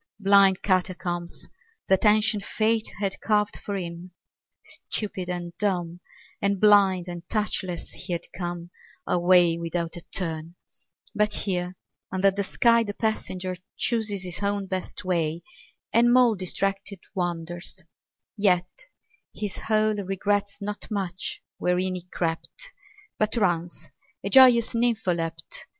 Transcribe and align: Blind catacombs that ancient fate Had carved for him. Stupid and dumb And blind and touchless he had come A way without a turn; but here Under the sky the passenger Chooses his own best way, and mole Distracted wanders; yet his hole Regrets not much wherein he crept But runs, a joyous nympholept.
Blind 0.19 0.63
catacombs 0.63 1.45
that 1.87 2.05
ancient 2.05 2.43
fate 2.43 2.87
Had 2.99 3.21
carved 3.21 3.55
for 3.55 3.75
him. 3.75 4.09
Stupid 4.89 5.29
and 5.29 5.55
dumb 5.59 5.99
And 6.41 6.59
blind 6.59 7.07
and 7.07 7.21
touchless 7.29 7.91
he 7.91 8.11
had 8.13 8.23
come 8.35 8.71
A 9.05 9.19
way 9.19 9.59
without 9.59 9.95
a 9.95 10.01
turn; 10.11 10.55
but 11.13 11.31
here 11.45 11.75
Under 12.11 12.31
the 12.31 12.43
sky 12.43 12.81
the 12.83 12.95
passenger 12.95 13.57
Chooses 13.77 14.23
his 14.23 14.41
own 14.41 14.65
best 14.65 15.05
way, 15.05 15.43
and 15.93 16.11
mole 16.11 16.33
Distracted 16.33 17.01
wanders; 17.13 17.83
yet 18.35 18.67
his 19.35 19.55
hole 19.67 19.93
Regrets 19.93 20.57
not 20.59 20.89
much 20.89 21.43
wherein 21.59 21.93
he 21.93 22.05
crept 22.11 22.71
But 23.19 23.35
runs, 23.37 23.89
a 24.23 24.31
joyous 24.31 24.73
nympholept. 24.73 25.67